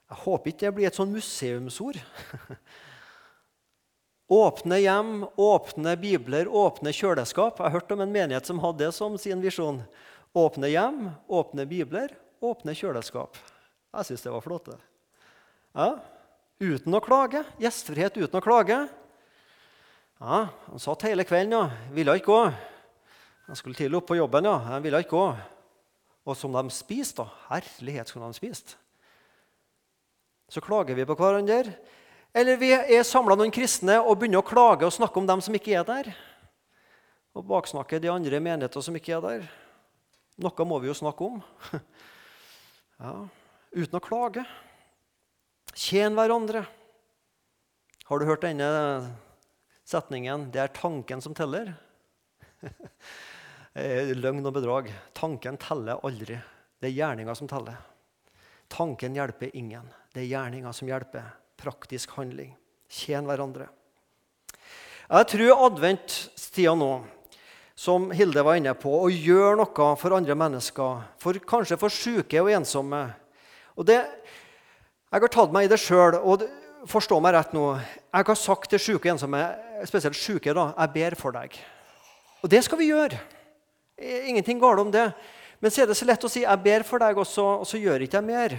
Jeg 0.06 0.18
håper 0.26 0.52
ikke 0.52 0.66
det 0.66 0.72
blir 0.76 0.88
et 0.90 0.98
sånn 0.98 1.14
museumsord. 1.14 1.96
åpne 4.44 4.78
hjem, 4.82 5.14
åpne 5.40 5.94
bibler, 6.02 6.50
åpne 6.52 6.92
kjøleskap. 6.94 7.56
Jeg 7.62 7.70
har 7.70 7.78
hørt 7.78 7.94
om 7.96 8.04
en 8.04 8.12
menighet 8.12 8.50
som 8.50 8.60
hadde 8.60 8.84
det 8.84 8.90
som 8.94 9.16
sin 9.18 9.40
visjon. 9.40 9.80
Åpne 10.36 10.68
hjem, 10.68 11.00
åpne 11.32 11.64
bibler, 11.70 12.12
åpne 12.44 12.76
kjøleskap. 12.76 13.40
Jeg 13.96 14.10
syns 14.10 14.28
det 14.28 14.36
var 14.36 14.44
flott. 14.44 14.68
det. 14.68 14.78
Ja, 15.72 15.88
uten 16.60 16.96
å 16.96 17.02
klage. 17.04 17.42
Gjestfrihet 17.60 18.16
uten 18.18 18.38
å 18.38 18.44
klage. 18.44 18.78
Ja, 20.20 20.48
Han 20.70 20.80
satt 20.80 21.04
hele 21.08 21.26
kvelden, 21.28 21.52
ja. 21.52 21.92
Ville 21.92 22.16
ikke 22.16 22.32
gå. 22.32 22.54
Han 23.46 23.58
skulle 23.58 23.76
tidlig 23.76 24.00
opp 24.00 24.08
på 24.08 24.16
jobben, 24.16 24.48
ja. 24.48 24.56
Han 24.72 24.82
ville 24.82 25.00
ikke 25.04 25.16
gå. 25.16 25.26
Og 26.26 26.36
som 26.36 26.56
de 26.56 26.64
spiste, 26.74 27.22
da. 27.22 27.28
Herlighet, 27.50 28.08
som 28.08 28.24
de 28.24 28.32
spiste. 28.34 28.78
Så 30.48 30.62
klager 30.62 30.94
vi 30.94 31.06
på 31.06 31.16
hverandre. 31.18 31.74
Eller 32.36 32.58
vi 32.60 32.72
er 32.72 33.04
samla 33.06 33.36
noen 33.38 33.52
kristne 33.54 33.98
og 34.02 34.18
begynner 34.20 34.42
å 34.42 34.46
klage 34.46 34.86
og 34.86 34.94
snakke 34.94 35.18
om 35.20 35.28
dem 35.28 35.42
som 35.44 35.54
ikke 35.56 35.76
er 35.78 35.86
der. 35.88 36.10
Og 37.36 37.44
baksnakke 37.48 38.00
de 38.00 38.10
andre 38.12 38.40
menigheter 38.40 38.84
som 38.84 38.96
ikke 38.96 39.16
er 39.16 39.24
der. 39.24 39.46
Noe 40.40 40.66
må 40.68 40.80
vi 40.82 40.90
jo 40.90 40.96
snakke 40.96 41.32
om. 41.32 41.42
Ja, 42.96 43.26
uten 43.76 43.98
å 43.98 44.00
klage. 44.00 44.40
Tjen 45.76 46.14
hverandre. 46.16 46.62
Har 48.08 48.18
du 48.18 48.24
hørt 48.24 48.46
denne 48.46 48.66
setningen? 49.84 50.46
Det 50.48 50.62
er 50.62 50.72
tanken 50.72 51.20
som 51.20 51.34
teller. 51.36 51.74
Løgn 54.22 54.48
og 54.48 54.54
bedrag. 54.56 54.88
Tanken 55.12 55.58
teller 55.60 56.00
aldri. 56.06 56.38
Det 56.80 56.88
er 56.88 56.96
gjerninga 56.96 57.34
som 57.36 57.50
teller. 57.50 57.76
Tanken 58.72 59.18
hjelper 59.18 59.52
ingen. 59.52 59.90
Det 60.14 60.22
er 60.22 60.30
gjerninga 60.30 60.72
som 60.72 60.88
hjelper. 60.88 61.28
Praktisk 61.60 62.16
handling. 62.16 62.56
Tjen 62.88 63.28
hverandre. 63.28 63.68
Jeg 65.10 65.28
tror 65.34 65.66
adventstida 65.68 66.72
nå, 66.72 66.90
som 67.76 68.08
Hilde 68.16 68.40
var 68.48 68.56
inne 68.56 68.72
på, 68.80 68.96
å 68.96 69.12
gjøre 69.12 69.60
noe 69.60 69.92
for 70.00 70.16
andre 70.16 70.34
mennesker, 70.40 71.04
for, 71.20 71.36
kanskje 71.44 71.76
for 71.78 71.92
syke 71.92 72.40
og 72.40 72.54
ensomme 72.56 73.04
og 73.76 73.84
det, 73.84 74.00
Jeg 75.06 75.22
har 75.22 75.30
tatt 75.30 75.52
meg 75.54 75.68
i 75.68 75.70
det 75.70 75.78
sjøl, 75.78 76.16
og 76.18 76.42
forstå 76.90 77.20
meg 77.22 77.36
rett 77.36 77.52
nå. 77.54 77.68
Jeg 77.78 78.26
har 78.26 78.38
sagt 78.38 78.72
til 78.72 78.82
syke 78.82 79.06
og 79.06 79.12
ensomme, 79.14 79.42
spesielt 79.86 80.18
syke, 80.18 80.54
da, 80.56 80.72
jeg 80.74 80.94
ber 80.96 81.16
for 81.18 81.36
deg. 81.36 81.54
Og 82.42 82.50
det 82.50 82.64
skal 82.66 82.80
vi 82.80 82.90
gjøre. 82.90 83.20
Ingenting 84.26 84.58
galt 84.60 84.82
om 84.82 84.90
det. 84.90 85.06
Men 85.62 85.72
så 85.72 85.84
er 85.84 85.88
det 85.88 85.96
så 85.96 86.08
lett 86.08 86.24
å 86.26 86.28
si 86.28 86.42
'jeg 86.42 86.62
ber 86.62 86.82
for 86.82 86.98
deg', 86.98 87.16
og 87.16 87.26
så, 87.26 87.60
og 87.62 87.66
så 87.66 87.78
gjør 87.78 88.02
ikke 88.02 88.18
jeg 88.18 88.24
mer. 88.24 88.58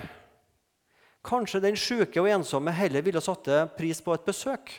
Kanskje 1.23 1.61
den 1.61 1.75
syke 1.75 2.21
og 2.21 2.29
ensomme 2.29 2.71
heller 2.71 3.01
ville 3.01 3.21
satt 3.21 3.75
pris 3.77 4.01
på 4.01 4.13
et 4.13 4.25
besøk. 4.25 4.71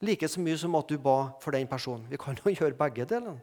Like 0.00 0.28
så 0.28 0.40
mye 0.40 0.58
som 0.58 0.74
at 0.74 0.88
du 0.88 0.98
ba 0.98 1.32
for 1.40 1.50
den 1.50 1.66
personen. 1.66 2.06
Vi 2.10 2.16
kan 2.16 2.34
jo 2.34 2.50
gjøre 2.58 2.74
begge 2.74 3.04
delene. 3.04 3.40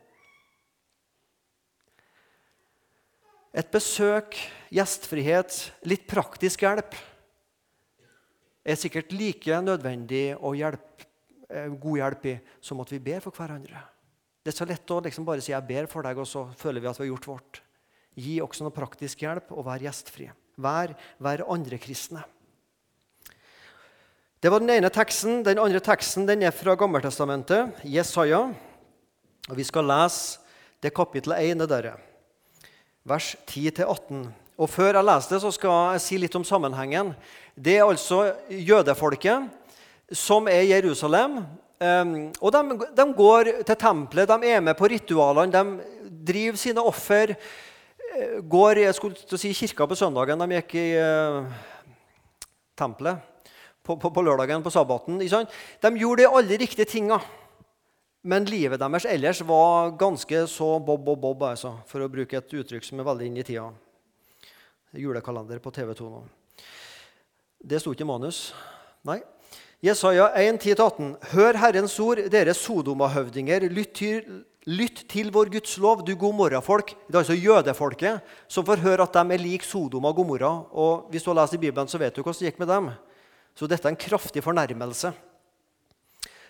Et 3.54 3.72
besøk, 3.72 4.36
gjestfrihet, 4.72 5.72
litt 5.84 6.08
praktisk 6.08 6.62
hjelp 6.62 6.96
er 8.72 8.80
sikkert 8.80 9.14
like 9.16 9.62
nødvendig 9.64 10.36
og 10.38 10.58
hjelp, 10.60 11.06
eh, 11.50 11.70
god 11.70 11.98
hjelp 11.98 12.26
i 12.26 12.36
som 12.62 12.82
at 12.82 12.92
vi 12.92 13.00
ber 13.00 13.24
for 13.24 13.32
hverandre. 13.32 13.82
Det 14.44 14.54
er 14.54 14.58
så 14.58 14.68
lett 14.68 14.92
å 14.92 15.02
liksom 15.04 15.26
bare 15.26 15.42
si 15.42 15.52
'jeg 15.52 15.68
ber 15.68 15.88
for 15.88 16.02
deg', 16.04 16.18
og 16.18 16.28
så 16.28 16.48
føler 16.56 16.82
vi 16.82 16.88
at 16.88 16.98
vi 16.98 17.08
har 17.08 17.16
gjort 17.16 17.28
vårt. 17.28 17.62
Gi 18.16 18.40
også 18.40 18.62
noe 18.62 18.72
praktisk 18.72 19.20
hjelp, 19.20 19.52
og 19.52 19.66
vær 19.66 19.80
gjestfri. 19.80 20.32
Vær, 20.58 20.96
vær 21.20 21.50
andre 21.50 21.78
kristne. 21.78 22.24
Det 24.42 24.50
var 24.52 24.60
den 24.60 24.70
ene 24.70 24.90
teksten. 24.90 25.44
Den 25.44 25.60
andre 25.60 25.80
teksten 25.80 26.26
den 26.26 26.44
er 26.44 26.52
fra 26.52 26.76
Gammeltestamentet, 26.76 27.84
Jesaja. 27.84 28.56
Og 29.50 29.56
Vi 29.56 29.64
skal 29.64 29.84
lese 29.84 30.40
det 30.82 30.94
kapittel 30.94 31.34
1 31.34 31.68
der, 31.68 31.98
vers 33.04 33.36
10-18. 33.46 34.32
Og 34.60 34.68
Før 34.68 34.98
jeg 34.98 35.08
leser 35.08 35.36
det, 35.36 35.42
så 35.46 35.54
skal 35.56 35.94
jeg 35.94 36.04
si 36.04 36.18
litt 36.20 36.36
om 36.36 36.44
sammenhengen. 36.44 37.14
Det 37.56 37.78
er 37.80 37.88
altså 37.88 38.34
jødefolket 38.52 39.48
som 40.12 40.50
er 40.52 40.66
i 40.66 40.74
Jerusalem. 40.74 41.40
Ehm, 41.80 42.14
og 42.44 42.52
de, 42.52 42.76
de, 42.98 43.06
går 43.16 43.52
til 43.64 43.80
tempelet, 43.80 44.28
de 44.28 44.52
er 44.52 44.60
med 44.64 44.76
på 44.76 44.90
ritualene, 44.92 45.48
de 45.54 46.12
driver 46.28 46.60
sine 46.60 46.84
offer. 46.84 47.36
Eh, 48.10 48.38
går 48.44 48.84
jeg 48.84 49.00
skulle 49.00 49.16
til 49.16 49.40
å 49.40 49.42
si 49.42 49.56
kirka 49.56 49.88
på 49.88 49.96
søndagen. 49.96 50.44
De 50.44 50.60
gikk 50.60 50.76
i 50.82 50.88
uh, 51.00 51.48
tempelet 52.76 53.24
på, 53.80 53.96
på, 53.96 54.12
på, 54.12 54.24
lørdagen, 54.28 54.64
på 54.66 54.74
sabbaten. 54.76 55.22
De 55.24 55.92
gjorde 55.96 56.26
de 56.26 56.28
alle 56.28 56.60
riktige 56.60 56.90
tinga. 56.90 57.22
Men 58.28 58.44
livet 58.44 58.82
deres 58.82 59.08
ellers 59.08 59.40
var 59.48 59.94
ganske 59.96 60.44
så 60.52 60.74
bob 60.84 61.06
bob 61.06 61.22
bob, 61.24 61.46
altså, 61.48 61.78
for 61.88 62.04
å 62.04 62.12
bruke 62.12 62.36
et 62.36 62.58
uttrykk 62.60 62.84
som 62.84 63.00
er 63.00 63.08
veldig 63.08 63.30
inn 63.30 63.40
i 63.40 63.46
tida. 63.48 63.70
Julekalender 64.98 65.60
på 65.62 65.72
TV 65.74 65.94
2 65.98 66.10
nå. 66.10 66.24
Det 67.60 67.82
sto 67.82 67.92
ikke 67.94 68.06
i 68.06 68.10
manus. 68.10 68.50
Nei. 69.06 69.20
Jesaja 69.84 70.30
1, 70.36 70.60
10-18. 70.60 71.12
Hør 71.34 71.60
Herrens 71.60 71.96
ord, 72.04 72.22
dere 72.32 72.56
Sodoma-høvdinger. 72.56 73.68
Lytt 73.72 74.02
lytt 74.70 75.06
til 75.10 75.32
vår 75.34 75.50
Guds 75.54 75.78
lov, 75.82 76.04
du 76.06 76.14
Gomorra-folk. 76.20 76.92
Det 77.08 77.16
er 77.16 77.22
altså 77.22 77.38
jødefolket 77.38 78.34
som 78.52 78.66
får 78.68 78.84
høre 78.84 79.06
at 79.06 79.16
de 79.16 79.36
er 79.36 79.42
lik 79.42 79.64
Sodoma 79.66 80.12
og 80.12 80.20
Gomorra. 80.20 80.52
Og 80.72 81.08
hvis 81.12 81.24
du 81.24 81.32
har 81.32 81.40
lest 81.42 81.56
i 81.56 81.62
Bibelen, 81.62 81.88
så 81.88 82.02
vet 82.02 82.16
du 82.16 82.22
hvordan 82.22 82.40
det 82.40 82.52
gikk 82.52 82.60
med 82.62 82.72
dem. 82.72 82.92
Så 83.56 83.68
dette 83.68 83.88
er 83.88 83.96
en 83.96 84.00
kraftig 84.00 84.44
fornærmelse. 84.44 85.14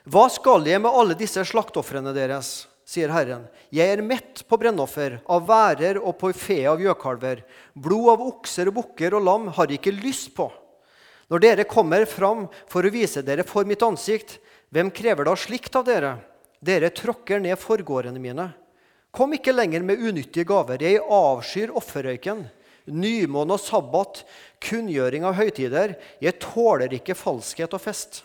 Hva 0.10 0.26
skal 0.32 0.66
jeg 0.68 0.82
med 0.82 0.96
alle 0.96 1.18
disse 1.18 1.44
slaktofrene 1.46 2.14
deres? 2.16 2.68
Sier 2.90 3.12
Herren. 3.14 3.46
Jeg 3.70 3.86
er 3.94 4.02
mett 4.02 4.42
på 4.50 4.58
brennoffer, 4.58 5.20
av 5.30 5.46
værer 5.46 6.00
og 6.02 6.16
på 6.18 6.32
fe 6.34 6.64
av 6.72 6.82
gjøkalver. 6.82 7.44
Blod 7.78 8.14
av 8.16 8.24
okser 8.26 8.72
bukker 8.74 9.18
og 9.18 9.26
lam 9.28 9.50
har 9.54 9.70
jeg 9.70 9.82
ikke 9.82 9.98
lyst 10.00 10.32
på. 10.38 10.48
Når 11.30 11.44
dere 11.44 11.68
kommer 11.70 12.08
fram 12.10 12.48
for 12.70 12.86
å 12.86 12.94
vise 12.94 13.22
dere 13.26 13.46
for 13.46 13.68
mitt 13.70 13.84
ansikt, 13.86 14.40
hvem 14.74 14.90
krever 14.94 15.30
da 15.30 15.36
slikt 15.38 15.78
av 15.78 15.86
dere? 15.86 16.16
Dere 16.60 16.90
tråkker 16.90 17.42
ned 17.44 17.60
forgårdene 17.62 18.22
mine. 18.22 18.48
Kom 19.14 19.34
ikke 19.34 19.54
lenger 19.54 19.86
med 19.86 20.02
unyttige 20.02 20.48
gaver. 20.50 20.82
Jeg 20.82 21.02
avskyr 21.02 21.74
offerrøyken. 21.78 22.48
Nymåne 22.90 23.54
og 23.54 23.62
sabbat, 23.62 24.24
kunngjøring 24.66 25.26
av 25.30 25.38
høytider. 25.38 25.94
Jeg 26.22 26.42
tåler 26.42 26.98
ikke 26.98 27.18
falskhet 27.18 27.74
og 27.78 27.86
fest. 27.86 28.24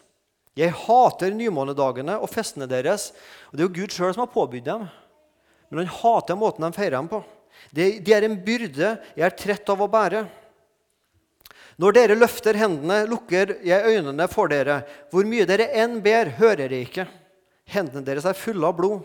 Jeg 0.54 0.74
hater 0.84 1.34
nymånedagene 1.34 2.16
og 2.22 2.30
festene 2.30 2.68
deres. 2.70 3.10
Og 3.50 3.56
Det 3.56 3.64
er 3.64 3.68
jo 3.68 3.76
Gud 3.80 3.94
sjøl 3.94 4.14
som 4.14 4.22
har 4.22 4.34
påbudt 4.34 4.66
dem. 4.66 4.86
Men 5.70 5.82
han 5.82 5.96
hater 5.98 6.38
måten 6.38 6.66
de 6.66 6.76
feirer 6.76 6.96
dem 6.98 7.10
på. 7.10 7.22
De, 7.74 7.98
de 7.98 8.14
er 8.14 8.26
en 8.26 8.38
byrde 8.44 8.94
jeg 9.16 9.26
er 9.26 9.36
trett 9.38 9.70
av 9.72 9.82
å 9.82 9.90
bære. 9.90 10.24
Når 11.82 11.96
dere 11.96 12.14
løfter 12.14 12.54
hendene, 12.54 13.00
lukker 13.10 13.56
jeg 13.66 13.96
øynene 13.96 14.28
for 14.30 14.50
dere. 14.52 14.82
Hvor 15.10 15.26
mye 15.26 15.46
dere 15.48 15.72
enn 15.82 15.98
ber, 16.04 16.30
hører 16.38 16.70
jeg 16.70 16.86
ikke. 16.86 17.08
Hendene 17.74 18.06
deres 18.06 18.28
er 18.28 18.38
fulle 18.38 18.68
av 18.68 18.76
blod. 18.78 19.02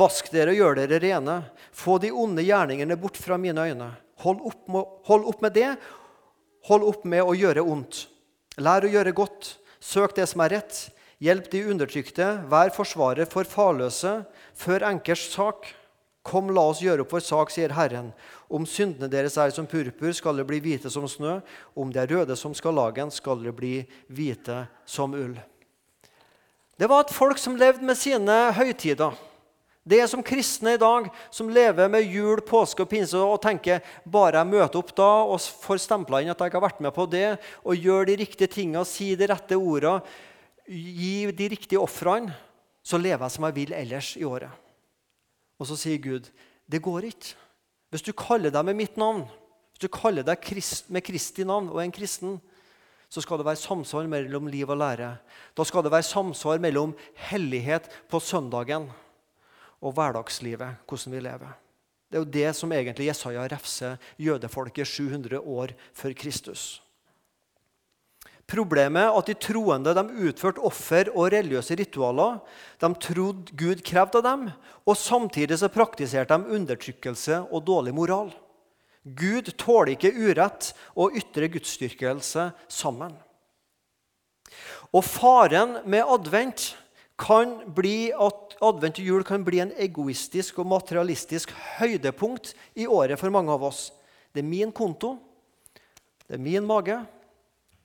Vask 0.00 0.30
dere 0.32 0.54
og 0.54 0.60
gjør 0.62 0.80
dere 0.80 1.00
rene. 1.02 1.36
Få 1.76 1.98
de 2.00 2.12
onde 2.14 2.46
gjerningene 2.46 2.96
bort 3.00 3.20
fra 3.20 3.36
mine 3.40 3.68
øyne. 3.68 3.90
Hold 4.24 4.40
opp, 4.48 4.62
med, 4.68 4.96
hold 5.10 5.28
opp 5.28 5.44
med 5.44 5.56
det. 5.56 5.74
Hold 6.70 6.88
opp 6.88 7.04
med 7.08 7.24
å 7.24 7.36
gjøre 7.36 7.64
ondt. 7.68 8.06
Lær 8.60 8.86
å 8.86 8.92
gjøre 8.92 9.12
godt. 9.16 9.54
Søk 9.80 10.14
det 10.16 10.28
som 10.28 10.44
er 10.44 10.58
rett. 10.58 10.78
Hjelp 11.20 11.50
de 11.52 11.64
undertrykte. 11.72 12.26
Vær 12.48 12.72
forsvarer 12.76 13.28
for 13.28 13.48
farløse. 13.48 14.20
Før 14.56 14.86
enkers 14.92 15.26
sak. 15.32 15.72
Kom, 16.26 16.50
la 16.52 16.66
oss 16.68 16.82
gjøre 16.84 17.06
opp 17.06 17.14
vår 17.16 17.22
sak, 17.24 17.52
sier 17.52 17.72
Herren. 17.72 18.10
Om 18.52 18.66
syndene 18.68 19.08
deres 19.08 19.38
er 19.40 19.54
som 19.56 19.68
purpur, 19.68 20.12
skal 20.12 20.36
det 20.36 20.44
bli 20.48 20.60
hvite 20.60 20.92
som 20.92 21.06
snø. 21.08 21.38
Om 21.72 21.92
de 21.94 22.02
er 22.02 22.12
røde 22.12 22.36
som 22.36 22.52
skarlagen, 22.56 23.08
skal 23.12 23.40
det 23.40 23.54
bli 23.56 23.78
hvite 24.12 24.66
som 24.84 25.16
ull. 25.16 25.38
Det 26.76 26.88
var 26.88 27.06
et 27.06 27.12
folk 27.16 27.40
som 27.40 27.56
levde 27.60 27.84
med 27.84 27.96
sine 27.96 28.36
høytider. 28.56 29.16
Det 29.80 29.96
er 29.96 30.08
som 30.10 30.22
kristne 30.24 30.74
i 30.76 30.80
dag, 30.80 31.06
som 31.32 31.48
lever 31.48 31.88
med 31.88 32.04
jul, 32.04 32.42
påske 32.44 32.84
og 32.84 32.90
pinse 32.90 33.16
og 33.16 33.40
tenker 33.40 33.80
bare 34.04 34.42
jeg 34.42 34.50
møter 34.50 34.80
opp 34.82 34.92
da 34.96 35.08
og 35.24 35.40
får 35.40 35.80
stempla 35.86 36.20
inn 36.20 36.32
at 36.32 36.42
jeg 36.44 36.52
har 36.52 36.64
vært 36.66 36.82
med 36.84 36.92
på 36.96 37.06
det, 37.08 37.38
og 37.64 37.80
gjør 37.80 38.10
de 38.10 38.18
riktige 38.20 38.52
tingene, 38.52 38.84
sier 38.84 39.16
de 39.16 39.30
rette 39.30 39.56
ordene, 39.56 40.04
gi 40.70 41.32
de 41.34 41.48
riktige 41.50 41.80
ofrene, 41.80 42.36
så 42.84 43.00
lever 43.00 43.24
jeg 43.24 43.34
som 43.34 43.48
jeg 43.48 43.56
vil 43.56 43.74
ellers 43.76 44.12
i 44.20 44.24
året. 44.28 44.52
Og 45.60 45.68
så 45.68 45.76
sier 45.80 46.00
Gud, 46.00 46.28
det 46.70 46.84
går 46.84 47.08
ikke. 47.10 47.34
Hvis 47.90 48.04
du 48.06 48.12
kaller 48.16 48.52
deg 48.54 48.68
med 48.68 48.78
mitt 48.78 49.00
navn, 49.00 49.24
hvis 49.72 49.82
du 49.82 49.90
kaller 49.92 50.24
deg 50.24 50.40
krist, 50.44 50.88
med 50.92 51.04
Kristi 51.04 51.44
navn 51.48 51.72
og 51.72 51.80
en 51.82 51.92
kristen, 51.92 52.38
så 53.10 53.24
skal 53.24 53.40
det 53.40 53.48
være 53.48 53.58
samsvar 53.58 54.06
mellom 54.06 54.46
liv 54.52 54.70
og 54.70 54.78
lære. 54.78 55.14
Da 55.56 55.66
skal 55.66 55.82
det 55.82 55.90
være 55.90 56.06
samsvar 56.06 56.60
mellom 56.62 56.92
hellighet 57.32 57.88
på 58.12 58.20
søndagen 58.22 58.86
og 59.80 59.96
hverdagslivet, 59.96 60.82
hvordan 60.88 61.16
vi 61.16 61.24
lever. 61.24 61.56
Det 62.10 62.18
er 62.18 62.24
jo 62.24 62.34
det 62.34 62.52
som 62.58 62.72
egentlig 62.74 63.06
Jesaja 63.06 63.46
refser 63.48 63.98
jødefolket 64.18 64.86
700 64.86 65.38
år 65.40 65.74
før 65.94 66.14
Kristus. 66.18 66.82
Problemet 68.50 69.04
er 69.06 69.14
at 69.14 69.28
de 69.30 69.36
troende 69.38 69.92
de 69.94 70.02
utførte 70.26 70.62
offer 70.66 71.12
og 71.14 71.30
religiøse 71.30 71.76
ritualer. 71.78 72.40
De 72.82 72.90
trodde 72.98 73.54
Gud 73.54 73.82
krevde 73.86 74.18
av 74.18 74.26
dem, 74.26 74.48
og 74.82 74.98
samtidig 74.98 75.60
så 75.60 75.70
praktiserte 75.70 76.34
de 76.34 76.56
undertrykkelse 76.58 77.44
og 77.46 77.62
dårlig 77.68 77.94
moral. 77.94 78.32
Gud 79.04 79.52
tåler 79.60 79.94
ikke 79.94 80.12
urett 80.18 80.72
og 80.98 81.14
ytre 81.16 81.46
gudsdyrkelse 81.54 82.50
sammen. 82.68 83.14
Og 84.90 85.06
Faren 85.06 85.78
med 85.86 86.10
advent 86.10 86.72
kan 87.20 87.54
bli 87.76 88.10
at 88.10 88.49
advent 88.60 89.00
og 89.00 89.06
jul 89.06 89.24
kan 89.26 89.44
bli 89.44 89.62
en 89.62 89.72
egoistisk 89.80 90.60
og 90.60 90.68
materialistisk 90.70 91.52
høydepunkt 91.78 92.52
i 92.76 92.86
året 92.86 93.18
for 93.20 93.32
mange 93.32 93.52
av 93.52 93.64
oss. 93.70 93.88
Det 94.34 94.42
er 94.42 94.48
min 94.48 94.72
konto, 94.72 95.16
det 96.28 96.36
er 96.38 96.42
min 96.42 96.66
mage, 96.66 96.98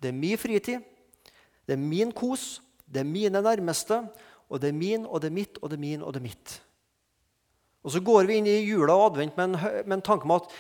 det 0.02 0.12
er 0.12 0.18
min 0.18 0.38
fritid, 0.38 0.84
det 1.66 1.74
er 1.74 1.82
min 1.82 2.12
kos, 2.14 2.62
det 2.86 3.02
er 3.02 3.10
mine 3.10 3.42
nærmeste, 3.42 4.04
og 4.50 4.62
det 4.62 4.70
er 4.70 4.78
min, 4.78 5.06
og 5.06 5.22
det 5.22 5.32
er 5.32 5.38
mitt, 5.40 5.58
og 5.62 5.72
det 5.72 5.80
er 5.80 5.86
min, 5.88 6.04
og 6.04 6.14
det 6.14 6.22
er 6.22 6.28
mitt. 6.28 6.62
Og 7.84 7.92
Så 7.92 8.02
går 8.02 8.26
vi 8.26 8.40
inn 8.40 8.48
i 8.50 8.66
jula 8.66 8.94
og 8.94 9.12
advent 9.12 9.38
med 9.38 9.44
en, 9.46 9.58
med 9.86 9.98
en 9.98 10.06
tanke 10.06 10.26
om 10.26 10.36
at 10.38 10.54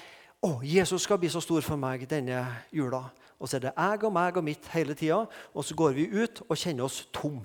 å, 0.46 0.60
Jesus 0.62 1.06
skal 1.06 1.18
bli 1.18 1.30
så 1.34 1.42
stor 1.42 1.64
for 1.66 1.80
meg 1.80 2.06
denne 2.10 2.44
jula. 2.74 3.08
Og 3.42 3.50
så 3.50 3.58
er 3.58 3.66
det 3.66 3.74
jeg 3.74 4.04
og 4.06 4.14
meg 4.14 4.38
og 4.38 4.46
mitt 4.46 4.68
hele 4.74 4.94
tida. 4.98 5.24
Og 5.54 5.66
så 5.66 5.76
går 5.78 5.96
vi 5.98 6.06
ut 6.14 6.44
og 6.46 6.58
kjenner 6.58 6.86
oss 6.86 7.04
tom. 7.14 7.42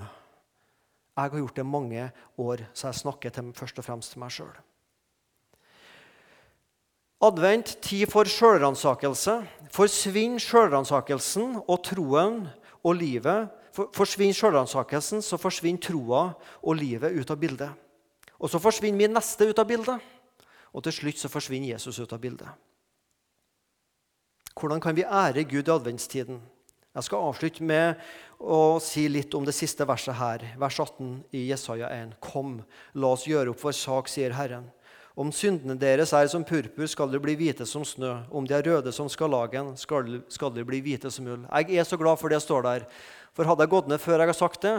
Jeg 1.16 1.30
har 1.30 1.38
gjort 1.38 1.56
det 1.56 1.66
mange 1.66 2.10
år, 2.38 2.64
så 2.72 2.88
jeg 2.88 3.00
snakker 3.02 3.30
til, 3.34 3.52
først 3.52 3.78
og 3.78 3.84
fremst 3.84 4.14
til 4.14 4.22
meg 4.22 4.32
sjøl. 4.32 4.52
Advent, 7.20 7.74
tid 7.84 8.06
for 8.08 8.24
sjølransakelse. 8.24 9.34
Forsvinn 9.74 10.38
sjølransakelsen 10.40 11.58
og 11.66 11.82
troen 11.84 12.46
og 12.80 12.94
livet, 12.96 13.50
Forsvinn 13.70 14.34
selvransakelsen, 14.34 15.22
så 15.22 15.38
forsvinner 15.38 15.82
troa 15.84 16.22
og 16.62 16.74
livet 16.78 17.14
ut 17.14 17.30
av 17.30 17.38
bildet. 17.38 17.70
Og 18.40 18.50
så 18.50 18.58
forsvinner 18.58 18.98
min 18.98 19.14
neste 19.14 19.46
ut 19.46 19.60
av 19.62 19.68
bildet, 19.68 20.00
og 20.74 20.84
til 20.86 20.96
slutt 20.96 21.20
så 21.20 21.30
forsvinner 21.30 21.74
Jesus 21.74 22.00
ut 22.00 22.12
av 22.12 22.20
bildet. 22.22 22.48
Hvordan 24.58 24.82
kan 24.82 24.96
vi 24.96 25.06
ære 25.06 25.44
Gud 25.48 25.68
i 25.68 25.72
adventstiden? 25.72 26.40
Jeg 26.90 27.06
skal 27.06 27.22
avslutte 27.22 27.62
med 27.62 28.00
å 28.42 28.80
si 28.82 29.04
litt 29.06 29.34
om 29.38 29.44
det 29.46 29.54
siste 29.54 29.86
verset 29.86 30.16
her, 30.18 30.42
vers 30.58 30.78
18 30.82 31.20
i 31.38 31.44
Jesaja 31.52 31.86
1. 31.94 32.16
Kom, 32.24 32.56
la 32.98 33.12
oss 33.14 33.28
gjøre 33.30 33.52
opp 33.52 33.62
vår 33.62 33.76
sak, 33.78 34.10
sier 34.10 34.34
Herren. 34.34 34.64
Om 35.14 35.30
syndene 35.34 35.76
deres 35.78 36.10
er 36.16 36.26
som 36.32 36.42
purpur, 36.46 36.88
skal 36.90 37.12
de 37.12 37.20
bli 37.22 37.36
hvite 37.38 37.66
som 37.68 37.84
snø. 37.86 38.16
Om 38.34 38.46
de 38.48 38.56
er 38.56 38.66
røde 38.66 38.90
som 38.94 39.06
skarlagen, 39.12 39.76
skal, 39.78 40.18
skal 40.32 40.50
de 40.56 40.64
bli 40.66 40.80
hvite 40.82 41.12
som 41.14 41.28
ull. 41.30 41.44
Jeg 41.60 41.78
er 41.78 41.86
så 41.86 41.98
glad 42.00 42.18
for 42.18 42.32
det 42.32 42.40
står 42.42 42.66
der. 42.66 42.86
For 43.38 43.46
hadde 43.46 43.66
jeg 43.66 43.72
gått 43.76 43.90
ned 43.90 44.02
før 44.02 44.24
jeg 44.24 44.32
har 44.32 44.38
sagt 44.40 44.66
det, 44.66 44.78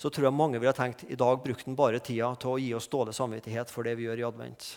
så 0.00 0.08
tror 0.08 0.30
jeg 0.30 0.36
mange 0.38 0.60
ville 0.62 0.72
tenkt 0.76 1.04
i 1.04 1.18
dag 1.20 1.42
brukte 1.42 1.68
han 1.68 1.76
bare 1.76 2.00
tida 2.00 2.30
til 2.40 2.54
å 2.54 2.60
gi 2.62 2.70
oss 2.78 2.88
dårlig 2.88 3.12
samvittighet 3.18 3.68
for 3.70 3.84
det 3.84 3.98
vi 3.98 4.06
gjør 4.08 4.22
i 4.22 4.26
advent. 4.30 4.70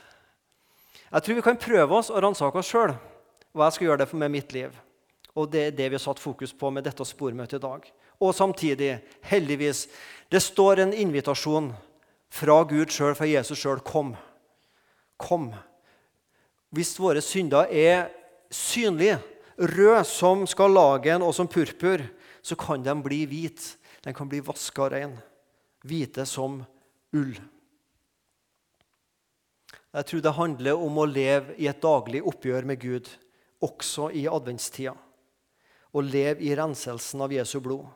Jeg 1.05 1.23
tror 1.23 1.39
vi 1.39 1.45
kan 1.45 1.61
prøve 1.61 2.01
oss 2.01 2.11
og 2.11 2.19
ransake 2.25 2.59
oss 2.59 2.73
sjøl 2.73 2.97
hva 3.55 3.69
jeg 3.69 3.77
skal 3.77 3.87
gjøre 3.87 4.03
det 4.03 4.19
med 4.19 4.33
mitt 4.33 4.51
liv. 4.51 4.75
Og 5.35 5.49
det 5.51 5.63
er 5.67 5.75
det 5.75 5.89
vi 5.91 5.97
har 5.97 6.03
satt 6.03 6.21
fokus 6.21 6.53
på 6.55 6.71
med 6.71 6.85
dette 6.87 7.05
spormøtet 7.05 7.59
i 7.59 7.65
dag. 7.65 7.87
Og 8.23 8.35
samtidig, 8.35 8.99
heldigvis, 9.27 9.85
det 10.31 10.41
står 10.43 10.83
en 10.83 10.93
invitasjon 10.95 11.73
fra 12.31 12.61
Gud 12.67 12.91
sjøl, 12.93 13.15
fra 13.17 13.27
Jesus 13.27 13.59
sjøl. 13.59 13.81
Kom. 13.83 14.13
Kom. 15.19 15.49
Hvis 16.75 16.95
våre 16.99 17.23
synder 17.23 17.67
er 17.71 18.07
synlige, 18.51 19.19
røde 19.55 20.03
som 20.07 20.43
skarlagen 20.47 21.23
og 21.23 21.35
som 21.35 21.47
purpur, 21.51 22.03
så 22.43 22.55
kan 22.59 22.83
de 22.83 22.95
bli 23.03 23.23
hvite. 23.27 23.75
De 24.05 24.13
kan 24.13 24.29
bli 24.29 24.41
vaska 24.45 24.89
rein. 24.91 25.15
Hvite 25.85 26.25
som 26.29 26.61
ull. 27.15 27.35
Jeg 29.95 30.07
tror 30.09 30.21
det 30.21 30.35
handler 30.35 30.81
om 30.87 30.97
å 30.99 31.07
leve 31.07 31.55
i 31.55 31.69
et 31.71 31.79
daglig 31.81 32.19
oppgjør 32.27 32.67
med 32.67 32.81
Gud 32.81 33.07
også 33.63 34.09
i 34.11 34.25
adventstida, 34.27 34.93
og 35.95 36.03
leve 36.03 36.43
i 36.43 36.51
renselsen 36.57 37.23
av 37.23 37.31
Jesu 37.31 37.61
blod. 37.63 37.87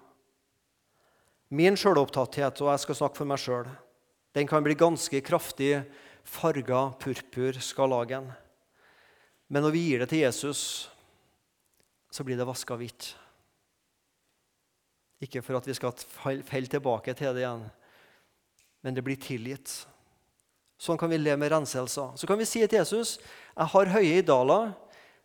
Min 1.51 1.75
sjølopptatthet, 1.79 2.61
og 2.63 2.71
jeg 2.71 2.83
skal 2.85 2.97
snakke 3.01 3.19
for 3.19 3.27
meg 3.27 3.41
sjøl, 3.41 3.67
den 4.37 4.47
kan 4.47 4.63
bli 4.63 4.77
ganske 4.77 5.19
kraftig 5.25 5.81
farga 6.23 6.91
purpur 7.01 7.57
skalagen. 7.65 8.29
Men 9.49 9.65
når 9.65 9.73
vi 9.73 9.85
gir 9.87 10.03
det 10.03 10.11
til 10.11 10.23
Jesus, 10.23 10.61
så 12.13 12.23
blir 12.23 12.37
det 12.37 12.47
vaska 12.47 12.77
hvitt. 12.77 13.11
Ikke 15.19 15.41
for 15.43 15.57
at 15.57 15.67
vi 15.67 15.75
skal 15.75 15.95
falle 15.99 16.69
tilbake 16.69 17.15
til 17.17 17.33
det 17.35 17.43
igjen, 17.43 17.65
men 18.85 18.95
det 18.95 19.03
blir 19.03 19.19
tilgitt. 19.19 19.73
Sånn 20.79 20.99
kan 21.01 21.11
vi 21.11 21.17
leve 21.19 21.41
med 21.41 21.51
renselser. 21.51 22.13
Så 22.15 22.29
kan 22.29 22.39
vi 22.39 22.47
si 22.47 22.61
til 22.63 22.79
Jesus 22.79 23.17
jeg 23.19 23.71
har 23.73 23.91
høye 23.91 24.21
idaler, 24.21 24.71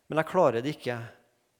men 0.09 0.19
jeg 0.19 0.27
klarer 0.33 0.65
det 0.65 0.73
ikke. 0.75 0.97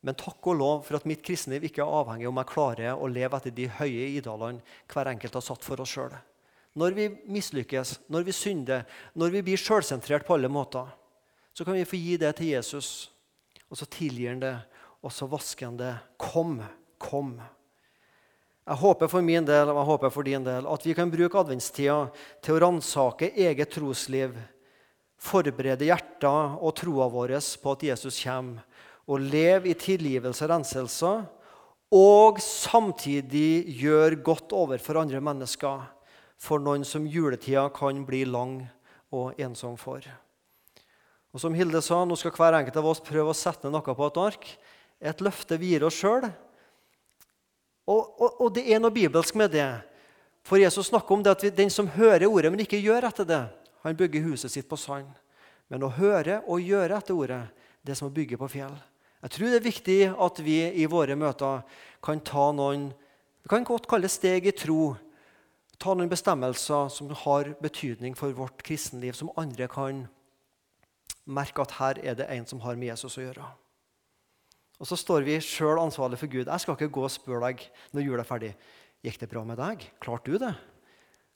Men 0.06 0.18
takk 0.20 0.46
og 0.52 0.60
lov 0.60 0.84
for 0.86 1.00
at 1.00 1.08
mitt 1.10 1.24
kristenliv 1.26 1.66
ikke 1.66 1.82
er 1.82 1.98
avhengig 2.00 2.28
om 2.30 2.38
jeg 2.38 2.52
klarer 2.52 2.94
å 2.94 3.10
leve 3.10 3.40
etter 3.40 3.54
de 3.58 3.66
høye 3.80 4.12
idolene 4.20 4.62
hver 4.92 5.10
enkelt 5.10 5.40
har 5.40 5.46
satt 5.46 5.66
for 5.66 5.82
oss 5.82 5.96
sjøl. 5.96 6.14
Når 6.78 6.94
vi 6.94 7.08
mislykkes, 7.32 7.96
når 8.12 8.28
vi 8.28 8.36
synder, 8.36 8.86
når 9.18 9.34
vi 9.34 9.42
blir 9.48 9.62
sjølsentrert 9.62 10.28
på 10.28 10.36
alle 10.36 10.52
måter, 10.52 10.92
så 11.56 11.66
kan 11.66 11.78
vi 11.78 11.88
få 11.88 11.98
gi 11.98 12.20
det 12.22 12.36
til 12.38 12.52
Jesus. 12.52 13.10
Og 13.72 13.80
så 13.80 13.88
tilgir 13.90 14.34
han 14.34 14.44
det, 14.44 14.56
og 15.02 15.14
så 15.16 15.26
vasker 15.32 15.72
han 15.72 15.80
det. 15.80 15.94
Kom, 16.22 16.60
kom. 17.02 17.38
Jeg 18.66 18.82
håper 18.82 19.10
for 19.10 19.26
min 19.26 19.46
del 19.46 19.70
og 19.70 19.80
jeg 19.80 19.90
håper 19.90 20.14
for 20.14 20.26
din 20.26 20.46
del 20.46 20.68
at 20.70 20.86
vi 20.86 20.94
kan 20.98 21.12
bruke 21.14 21.38
adventstida 21.38 21.98
til 22.46 22.56
å 22.56 22.62
ransake 22.64 23.32
eget 23.38 23.74
trosliv 23.74 24.38
forberede 25.22 25.88
hjertet 25.88 26.58
og 26.60 26.74
troa 26.78 27.08
vår 27.12 27.36
på 27.62 27.74
at 27.74 27.86
Jesus 27.90 28.18
kommer, 28.24 28.66
og 29.06 29.22
leve 29.22 29.70
i 29.70 29.78
tilgivelse 29.78 30.46
og 30.46 30.52
renselse, 30.52 31.14
og 31.96 32.40
samtidig 32.42 33.78
gjøre 33.78 34.22
godt 34.26 34.54
overfor 34.58 35.00
andre 35.04 35.22
mennesker, 35.22 35.84
for 36.42 36.60
noen 36.60 36.84
som 36.84 37.06
juletida 37.08 37.68
kan 37.74 38.02
bli 38.06 38.26
lang 38.28 38.58
og 39.14 39.38
ensom 39.40 39.78
for. 39.80 40.04
Og 41.36 41.42
Som 41.42 41.56
Hilde 41.56 41.82
sa, 41.84 42.02
nå 42.06 42.16
skal 42.16 42.32
hver 42.32 42.56
enkelt 42.60 42.78
av 42.80 42.88
oss 42.88 43.04
prøve 43.04 43.32
å 43.32 43.38
sette 43.38 43.68
ned 43.68 43.76
noe 43.76 43.96
på 43.96 44.08
et 44.08 44.20
ark. 44.24 44.46
Et 45.04 45.24
løfte 45.24 45.58
vi 45.60 45.74
gir 45.74 45.84
oss 45.84 45.98
sjøl. 46.00 46.30
Og, 47.86 48.02
og, 48.16 48.30
og, 48.40 48.48
det 48.56 48.64
er 48.72 48.80
noe 48.80 48.94
bibelsk 48.96 49.36
med 49.38 49.52
det. 49.54 49.68
For 50.48 50.62
Jesus 50.62 50.88
snakker 50.90 51.12
om 51.12 51.26
det 51.26 51.34
at 51.36 51.44
vi, 51.44 51.52
den 51.52 51.72
som 51.74 51.92
hører 51.92 52.28
ordet, 52.30 52.54
men 52.54 52.64
ikke 52.64 52.80
gjør 52.80 53.10
etter 53.10 53.28
det, 53.28 53.42
han 53.84 53.98
bygger 54.00 54.26
huset 54.30 54.54
sitt 54.54 54.70
på 54.70 54.80
sand. 54.80 55.12
Men 55.70 55.84
å 55.84 55.92
høre 55.92 56.40
og 56.48 56.64
gjøre 56.64 56.98
etter 56.98 57.18
ordet, 57.18 57.42
det 57.84 57.94
er 57.94 58.00
som 58.00 58.10
å 58.10 58.16
bygge 58.16 58.40
på 58.40 58.50
fjell. 58.56 58.74
Jeg 59.26 59.34
tror 59.34 59.50
det 59.50 59.58
er 59.58 59.66
viktig 59.66 60.00
at 60.22 60.40
vi 60.46 60.60
i 60.78 60.86
våre 60.86 61.16
møter 61.18 61.64
kan 62.06 62.20
ta 62.22 62.52
noen 62.54 62.92
vi 63.46 63.50
kan 63.50 63.66
godt 63.66 63.86
kalle 63.86 64.10
steg 64.10 64.48
i 64.50 64.56
tro. 64.58 64.96
Ta 65.78 65.94
noen 65.94 66.10
bestemmelser 66.10 66.88
som 66.90 67.12
har 67.14 67.52
betydning 67.62 68.16
for 68.18 68.34
vårt 68.34 68.64
kristenliv, 68.66 69.14
som 69.14 69.30
andre 69.38 69.68
kan 69.70 70.00
merke 71.30 71.62
at 71.62 71.76
her 71.78 72.02
er 72.02 72.18
det 72.18 72.26
en 72.34 72.48
som 72.50 72.64
har 72.64 72.74
med 72.74 72.90
Jesus 72.90 73.20
å 73.20 73.26
gjøre. 73.28 73.46
Og 74.82 74.90
så 74.90 74.98
står 74.98 75.28
vi 75.28 75.38
sjøl 75.46 75.78
ansvarlig 75.78 76.18
for 76.24 76.34
Gud. 76.34 76.50
Jeg 76.50 76.64
skal 76.64 76.74
ikke 76.74 76.90
gå 76.98 77.06
og 77.06 77.14
spørre 77.14 77.52
deg 77.52 77.62
når 77.94 78.08
jula 78.08 78.26
er 78.26 78.32
ferdig. 78.32 78.52
Gikk 79.06 79.22
det 79.22 79.30
bra 79.30 79.46
med 79.46 79.62
deg? 79.62 79.86
Klarte 80.02 80.34
du 80.34 80.42
det? 80.42 80.56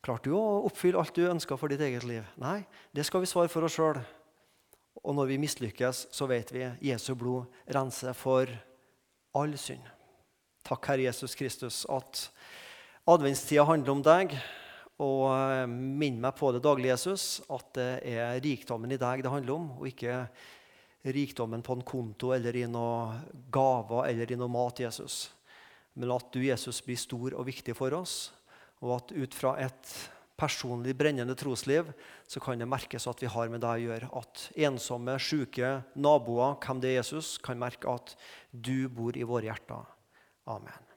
Klarte 0.02 0.32
du 0.32 0.38
å 0.40 0.66
oppfylle 0.66 0.98
alt 0.98 1.14
du 1.14 1.30
ønska 1.30 1.62
for 1.62 1.70
ditt 1.70 1.86
eget 1.86 2.10
liv? 2.10 2.26
Nei, 2.42 2.64
det 2.90 3.06
skal 3.06 3.22
vi 3.22 3.30
svare 3.30 3.54
for 3.54 3.70
oss 3.70 3.78
sjøl. 3.78 4.02
Og 5.04 5.16
når 5.16 5.30
vi 5.32 5.40
mislykkes, 5.42 6.08
så 6.12 6.28
vet 6.30 6.52
vi 6.54 6.66
Jesu 6.90 7.14
blod 7.18 7.48
renser 7.72 8.16
for 8.18 8.50
all 9.38 9.56
synd. 9.60 9.86
Takk, 10.68 10.90
Herre 10.92 11.08
Jesus 11.08 11.36
Kristus, 11.40 11.86
at 11.90 12.28
adventstida 13.10 13.64
handler 13.68 13.96
om 13.96 14.04
deg. 14.06 14.36
Og 15.00 15.30
eh, 15.32 15.66
minn 15.72 16.20
meg 16.20 16.36
på 16.36 16.52
det 16.52 16.64
daglig, 16.66 16.92
Jesus, 16.92 17.40
at 17.48 17.70
det 17.78 17.92
er 18.12 18.42
rikdommen 18.44 18.92
i 18.92 19.00
deg 19.00 19.24
det 19.24 19.32
handler 19.32 19.56
om, 19.56 19.70
og 19.80 19.88
ikke 19.88 20.26
rikdommen 21.16 21.64
på 21.64 21.78
en 21.78 21.86
konto 21.88 22.34
eller 22.36 22.58
i 22.60 22.66
noen 22.68 23.22
gaver 23.54 24.10
eller 24.12 24.34
i 24.34 24.38
noe 24.40 24.52
mat, 24.52 24.84
Jesus. 24.84 25.30
Men 25.96 26.12
at 26.12 26.28
du, 26.36 26.42
Jesus, 26.44 26.82
blir 26.84 27.00
stor 27.00 27.38
og 27.40 27.48
viktig 27.48 27.78
for 27.78 27.96
oss 27.96 28.18
og 28.80 28.96
at 28.96 29.14
ut 29.16 29.36
fra 29.36 29.56
et 29.60 29.94
personlig 30.40 30.96
brennende 30.96 31.36
trosliv 31.36 31.90
så 32.30 32.42
kan 32.44 32.62
det 32.62 32.70
merkes 32.70 33.08
at 33.10 33.24
vi 33.24 33.30
har 33.32 33.50
med 33.50 33.64
deg 33.64 33.82
å 33.82 33.88
gjøre. 33.88 34.10
At 34.22 34.44
ensomme, 34.70 35.16
syke 35.18 35.80
naboer, 35.98 36.60
hvem 36.62 36.84
det 36.84 36.94
er 36.94 37.00
Jesus, 37.00 37.38
kan 37.42 37.58
merke 37.58 37.90
at 37.90 38.14
du 38.54 38.86
bor 38.94 39.18
i 39.18 39.26
våre 39.26 39.50
hjerter. 39.50 39.90
Amen. 40.50 40.89